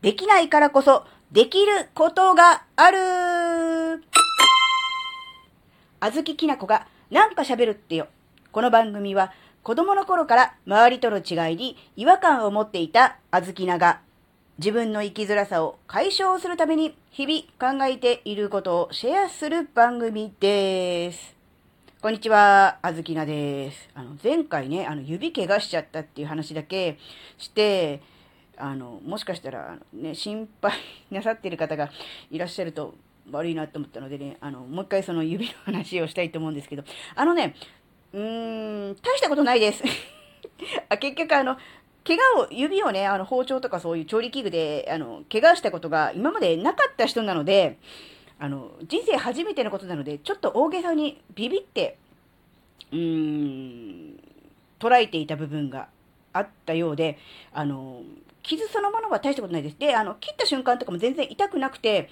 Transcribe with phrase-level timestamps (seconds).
[0.00, 4.04] できないからこそ、できることがある
[5.98, 8.06] あずききなこがなんか喋るってよ。
[8.52, 9.32] この番組は
[9.64, 14.00] 子供の頃から周りとの違いに違和感を持っていたあずきなが
[14.58, 21.34] 自分の生きづらさを解消するために日々考えていることをシェアする番組です。
[22.00, 23.90] こんにちは、あずきなです。
[23.94, 26.98] あの、前回ね、あの、指怪我しちゃったっていう話だけ
[27.36, 28.00] して、
[28.58, 30.72] あの、もしかしたら、ね、心配
[31.10, 31.90] なさっている方が
[32.30, 32.94] いらっしゃると
[33.30, 36.84] 悪いなと思ったのでね、あの、もう一回その指の話をしたいと思うんですけど、
[37.14, 37.54] あのね、
[38.12, 39.82] うーん、大したことないです。
[40.88, 41.56] あ結局あの、
[42.04, 47.78] 怪我を、指をね、あの、包丁とかそういう調理器具で、あの、怪我したことが今までなかった人なので、
[48.38, 51.98] あの、人生初めてのことなので、ちょっと大げさにビビって、
[52.92, 54.20] うーん、
[54.78, 55.88] 捉えていた部分が
[56.32, 57.18] あったようで、
[57.52, 58.02] あの、
[58.42, 59.78] 傷そのものは大したことないです。
[59.78, 62.08] で、あの、切った瞬間とかも全然痛くなくて、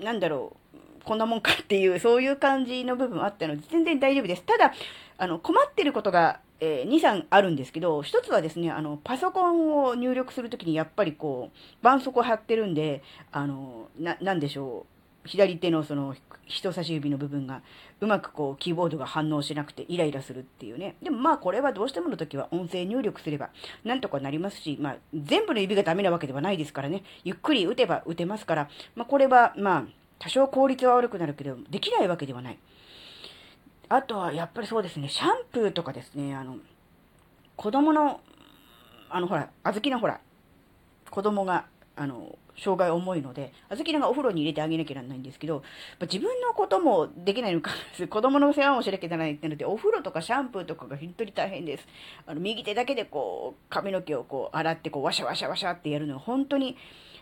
[0.00, 4.42] なんだろう、こんなもんかっていう、そういう感じの部分あったので、全然大丈夫です。
[4.42, 4.72] ただ、
[5.18, 14.95] あの、困ってることが、えー2、3あるんですけど、一つはですね、あの、パソコンを入力するときにやっぱりこう、絆創膏貼ってるんで、あの、な、なんでしょう、
[15.26, 16.14] 左手のその
[16.46, 17.62] 人差し指の部分が
[18.00, 20.96] うまくこうキーボードが反応しなくてイライラするっていうね。
[21.02, 23.50] でもまあこれはどうしてもの時は音声入力すれば
[23.84, 27.02] なんとかなりますし、まあ全部の指がダメなわけではないですからね。
[27.24, 29.84] ゆっくり打てば打てますから、まあこれはまあ
[30.18, 32.58] 多少効率は悪くなるけど、できないわけではない。
[33.88, 36.56] あとはやっぱりそうですね、シャンプーとかですね、あの、
[37.56, 38.20] 子供の、
[39.08, 40.20] あのほら、小豆のほら、
[41.10, 45.62] 子供が、あの、障害重いので、小豆がお風呂に入れてあげなきゃならないんですけど、やっ
[46.00, 47.70] ぱ自分のこともできないのか、
[48.08, 51.88] 子供の世話もしなきゃならないってので、お風呂とかシャンプーとかが本当に大変です。
[52.26, 56.76] あの、右手だけでこう、髪の毛をこう、洗って、こう、ワシャワシャワシャってやるのが本当に、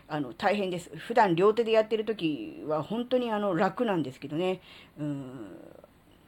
[0.07, 0.91] あの、大変です。
[0.95, 4.61] 普段両手でやってる時は本当にあの、楽なんですけどね。
[4.99, 5.57] うん、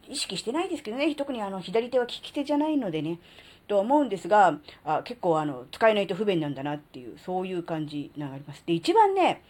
[0.10, 1.14] 意識してないですけどね。
[1.16, 3.20] 特にあの、左手は利き手じゃないのでね。
[3.68, 8.64] と思うんですが、あ結構あの、使えないと不便なんだなっていう、そういう感じがあります。
[8.66, 9.44] で、一番ね、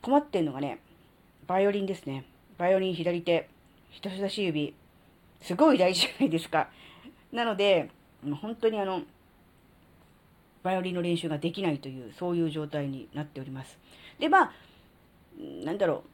[0.00, 0.80] 困ってんのがね、
[1.46, 2.24] バイオリンですね。
[2.58, 3.48] バイオリン左手、
[3.90, 4.74] 人差し指、
[5.40, 6.68] すごい大事じゃないですか。
[7.32, 7.90] なので、
[8.24, 9.02] もう本当にあの、
[10.62, 13.78] バイオリンの練習ができないという、そういう状態になっております。
[14.18, 14.52] で、まあ、
[15.64, 16.04] なんだろ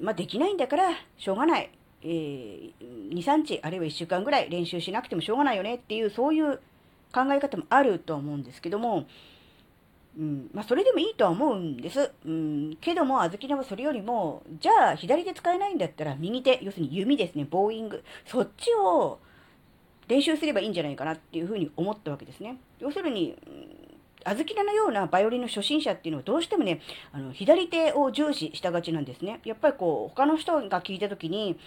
[0.00, 1.70] う、まあ、できないんだから、しょうがない。
[2.04, 2.72] えー、
[3.10, 6.60] 2、3日、あるいは1週間ぐらい練習しなくてもしょうがないよねっていう、そういう
[7.12, 9.06] 考え方もあると思うんですけども、
[10.18, 12.12] うん、まあ、それでもいいとは思うんです。
[12.26, 19.18] うん、けども、あずきなはそれよりも、じゃあ、左手使えないんだったら、右手、要するに弓ですね、ボーイング、そっちを
[20.08, 22.58] 練習すればいいんじゃないかなっていうふうに思ったわけですね。
[22.78, 23.36] 要するに、
[24.24, 26.80] あずきなのようなバイオリンの初心者っていうのはどうしてもね、
[27.12, 29.40] あの、左手を重視したがちなんですね。
[29.44, 31.58] やっぱりこう、他の人が聞いたときに、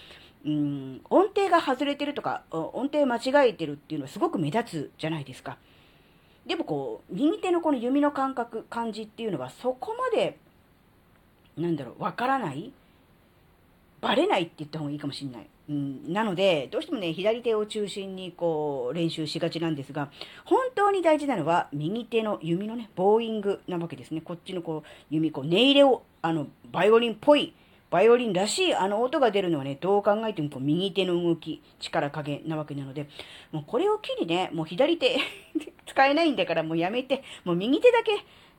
[0.45, 5.57] うん、音程が外れてるとか、音程間違えてるっていうのはすごく目立つじゃないですか。
[6.45, 10.37] でもこう、右手のこの弓の感覚、感じっていうのはそこまで、
[11.57, 12.71] なんだろう、わからない
[14.01, 15.47] バレないって言った方がいいかもしれない。
[15.67, 20.11] うん、なので、どうしてもね、左手を中心にこう、練習しがちなんですが、
[20.43, 24.21] 本当に大事なのは、右手の弓のね、ボーイングなわけですね。
[24.21, 27.55] こっちのこう、弓、こう、音入れを、あの、バイオリンっぽい、
[27.91, 33.07] バイオリンらしいあの音が出るのはね、どう考えてもこう右手の動き、力加減なわけなので、
[33.51, 35.17] もうこれを機にね、もう左手
[35.85, 38.11] 使えないんだからもうやめて、もう右手だけ、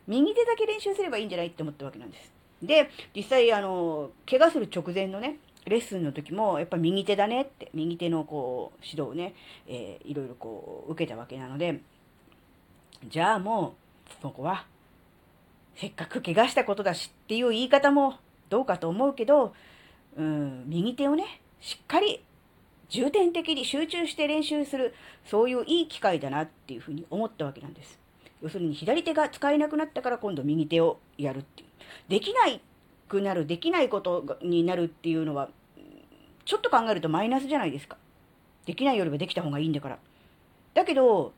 [0.06, 2.32] 右手だけ練習すればいいんじゃないって思ったわけなんです。
[2.62, 9.34] で、実際あの、怪我する直前のね、レッスンの時も、やっぱ右手だねって、右手のこう、指導をね、
[9.66, 11.81] えーいろいろこう、受けたわけなので、
[13.09, 13.75] じゃあも
[14.09, 14.66] う、そこは、
[15.75, 18.15] せっかく怪我したことだしっていう言い方も
[18.48, 19.54] どうかと思うけど、
[20.16, 22.24] うん、右手をね、しっかり
[22.88, 27.98] 重点的に集中して練習する、そういういい機会だなっていうふうに思ったわけなんです。
[28.42, 31.68] 要するに左手が使えなくなったから今度右手をやるっていう。
[32.09, 32.60] できない
[33.09, 35.48] くなる、できないことになるっていうのは、
[36.44, 37.97] ちょっと考えるとマイナスじゃないですか。
[38.66, 39.98] できないよりはできた方がいいんだから。
[40.74, 41.32] だけど、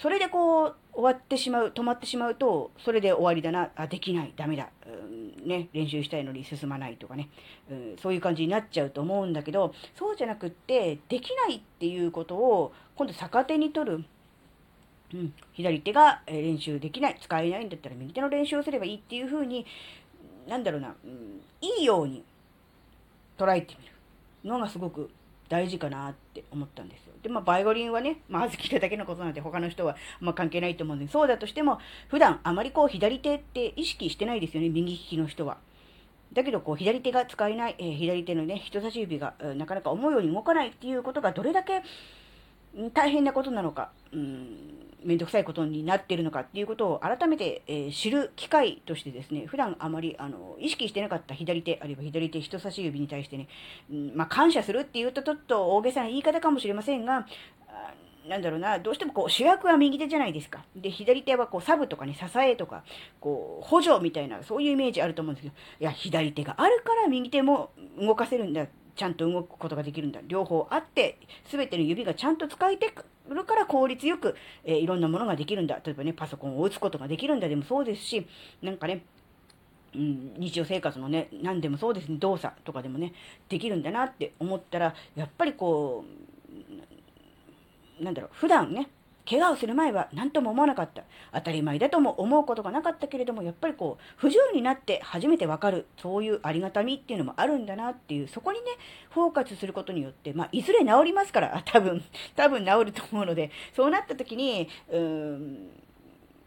[0.00, 7.28] それでこう、終わってしまう、止まってしまうと、それで終わりだな、あ、できない、ダメだ、うん、ね、練習したいのに進まないとかね、
[7.70, 14.04] うん、そういう感じになっちゃうと思うんだけど、そうじゃなくって、できないっていうことを、今度逆手に取る。
[15.14, 19.64] うん、左手が練習できない、使えないんだったら右手の練習をすればいいっていうふうに、
[20.46, 22.22] なんだろうな、うん、いいように
[23.36, 23.92] 捉えてみる
[24.44, 25.10] のがすごく
[25.48, 27.14] 大事かなって思ったんですよ。
[27.22, 31.78] で、まあ、バイオリンはね、まあ、あずきだけのことなんで他の人は、まあ、関係ないと思うんで、そうだとしても、
[32.08, 35.58] 普段あまりこう、左手って意識してないですよね、右利きの人は。
[36.32, 41.82] だけど、こう、左手が使えない、えー、左手のね、人差し指が、なかなか思うように動かないっていうことがどれだけ
[42.92, 53.48] 大変なことなのか、うん、めんどくさいことになっているのかっていうことを改めて、えー、知る機会としてですね、普段あまりあの意識してなかった左手、あるいは左手人差し指に対してね、
[53.90, 57.26] うん、まあ、感謝するっていうとちょっと大げさな言い方かもしれませんが、
[58.28, 60.62] なんだろうな、どうしてもこう主役は右手じゃないですか。
[60.76, 62.84] で、左手はこうサブとかね、支えとか、
[63.20, 68.66] こう補助みたいな、そういうイメージあると思うんですけど、いや、左手があるから右手も動かせるんだ。
[68.98, 70.20] ちゃんと動くことができるんだ。
[70.26, 71.18] 両方あって、
[71.48, 72.92] すべての指がちゃんと使えて
[73.28, 74.34] るから効率よく、
[74.64, 75.80] えー、いろんなものができるんだ。
[75.84, 78.26] 例えばね、パソコンを打つことができるんだでもそうですし、
[78.60, 79.04] なんかね、
[79.94, 83.12] うん、日常生活のね、何でもそうですね、動作とかでもね、
[83.48, 86.04] できるんだなって思ったら、やっぱりこ
[88.00, 88.88] う、なんだろう、普段ね、
[89.28, 91.02] 怪我をする前は何とも思わなかった。
[91.32, 98.66] 当たり前だとも思うことがなかったけれども、やっぱりこう、不自由になって初めてわかる、そういうありがたみっていうのもあるんだなっていう、そこにね、
[99.10, 102.02] フォーカスすることによって、まあ、いずれ治りますから、 多分、
[102.36, 105.70] 多分治ると思うので、そうなった時に、うーん、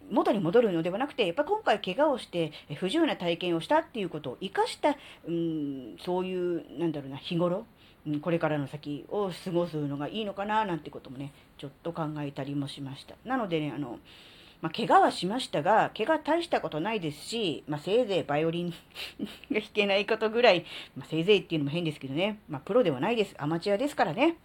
[0.10, 7.66] 元に戻るのではなくて、やっぱ今回怪我をして不自由な体験をしたっていうことを生かした、うん、そういう、なんだろうな、日頃、
[8.22, 13.16] これからの先を過ごすのがいいのかななんてこともね、ちょっと考えたりもしました。
[13.26, 14.00] なのでね、あの、
[14.62, 18.70] まあ、怪我はしましたが、怪我大したことないですし、まあ、せいぜいバイオリン
[19.52, 20.66] が弾けないことぐらい、
[20.96, 23.36] まあ、せいぜいっていうのも変ですけどね、ま、プロではないです。
[23.38, 24.38] アマチュアですからね。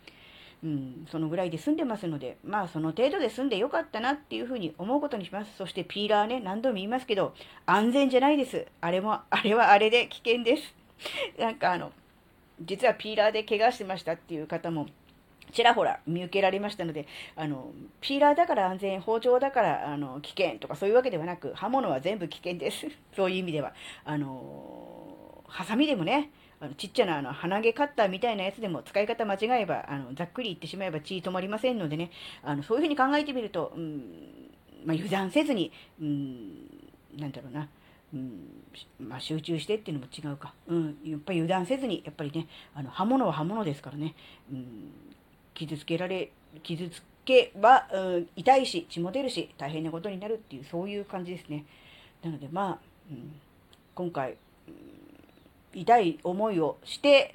[0.64, 5.54] うん、そのぐらいで済んでますので、まあその程度で済んでよかったなっていうふうに思うことにします。
[5.56, 7.34] そしてピーラーね、何度も言いますけど、
[7.66, 8.66] 安全じゃないです。
[8.80, 10.74] あれも、あれはあれで危険です。
[11.38, 11.92] なんかあの、
[12.60, 14.86] 実はピーラーで怪我してましたっていう方も
[15.56, 22.86] ちらほら見受けられましたので、あの、ピーラーだから安全、包丁だからあの危険とかそういうわけではなく、刃物は全部危険です。
[23.16, 23.72] そういう意味では。
[24.04, 26.30] あの、ハサミでもね、
[26.60, 32.10] あのちっちゃなあの鼻毛カッターみたいなやつでも使い方間違えば、あのざっくり言ってしまえば血止まりませんのでね、
[32.42, 34.50] あのそういうふうに考えてみると、うん、
[34.84, 35.70] まあ、油断せずに、
[36.00, 36.88] うん、
[37.18, 37.68] なんだろうな、
[38.14, 44.14] うんまあ、集中してっていうのも違うか、うん、やっぱり油断せずに、やっぱりね、あの刃物は刃物ですからね、
[44.50, 44.92] うん、
[45.54, 46.30] 傷つけられ、
[46.62, 51.64] 傷つけば、うん、痛いし、血も出るし、大変なことになるっていう、そういう感じですね。
[52.22, 52.78] なので、まあ、
[53.10, 53.32] うん、
[53.94, 54.36] 今回、
[54.68, 57.34] うん、痛い思いをして、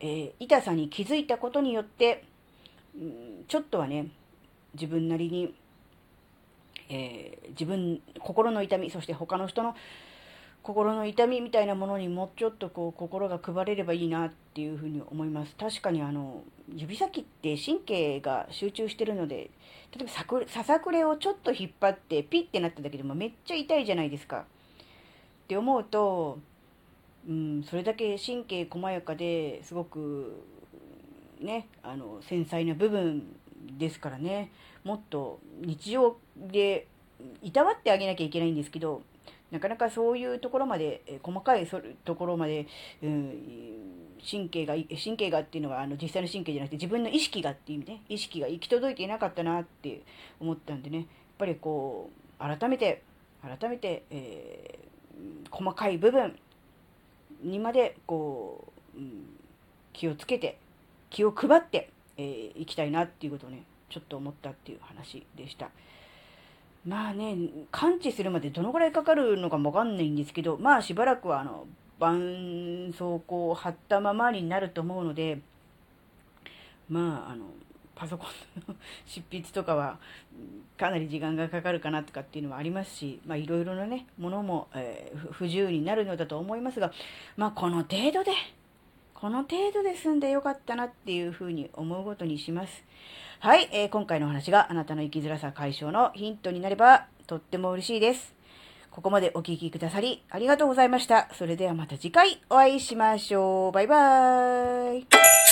[0.00, 2.24] えー、痛さに気づいたことによって、
[2.96, 4.08] うん、ちょっとはね、
[4.74, 5.54] 自分なりに、
[6.88, 9.74] えー、自分、心の痛み、そして他の人の
[10.62, 15.54] 心の痛みみたいなものにもうちょっとこう心が配れればいいなっていうふうに思います。
[15.56, 16.42] 確かにあの
[16.74, 19.50] 指先って神経が集中してるので
[19.96, 24.40] 例えばさくささくれをちょっと引っ張ってピッてなっただけでもめっちゃ痛いじゃないですか。
[24.40, 24.44] っ
[25.48, 26.38] て思うと、
[27.26, 30.44] うん、それだけ神経細やかですごく
[31.40, 33.22] ねあの繊細な部分
[33.78, 34.50] ですからね
[34.88, 36.86] もっと日常で
[37.42, 39.02] いたわってあげなきゃいけないんですけど
[39.50, 41.66] なかなかそういうところまで、え細かい
[42.04, 42.66] ところまで、
[43.02, 43.32] うん、
[44.30, 50.02] 神経が、神経がっていうのはあの実際の神経じゃなくて自分の意識がっていう意味ね、意識が行き届いていなかったなって
[50.38, 51.06] 思ったんでね、やっ
[51.38, 53.02] ぱりこう、改めて、
[53.42, 56.38] 改めて、えー、細かい部分
[57.42, 59.24] にまでこう、うん、
[59.94, 60.58] 気をつけて、
[61.08, 65.70] 気を配って、えー、いきたいなっていうことをね、ちょっと思ったっていう話でした。
[66.86, 67.36] まあね、
[67.70, 71.66] 完治するまでどのぐらいかかるのかもわかんないんですけど、まあしばらくはあの、
[72.00, 75.40] 絆創膏を貼ったままになると思うので、
[76.88, 77.46] まああの、
[77.94, 78.28] パソコン
[78.68, 78.76] の
[79.06, 79.98] 執筆とかは
[80.78, 86.92] かなり時間がかかるかなとかっていうのはありますし、まあいろいろなね、ものも、えー、不自由になるのだと思いますが、
[87.36, 88.30] まあこの程度で、
[89.20, 92.84] この程度で済んでよかったなっていうふうに思うことにします。
[93.40, 98.32] はい、えー、今回のお話があなたの生きづらさ解消のヒントになればとっても嬉しいです。
[98.92, 101.28] ここまでお聴きくださりありがとうございました。
[101.32, 103.72] それではまた次回お会いしましょう。
[103.72, 105.47] バイバーイ。